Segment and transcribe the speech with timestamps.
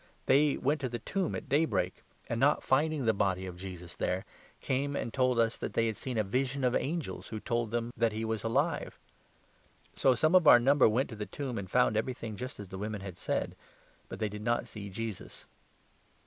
[0.25, 4.25] They went to the tomb at daybreak and, not finding the body of Jesus there,
[4.59, 7.69] came and 23 told us that they had seen a vision of angels who told
[7.69, 8.97] them that he was alive.
[9.95, 12.69] So some of our number went to the tomb 24 and found everything just as
[12.69, 13.55] the women had said;
[14.09, 15.45] but they did not see Jesus."